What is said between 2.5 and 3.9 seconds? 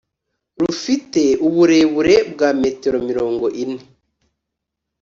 metero mirongo ine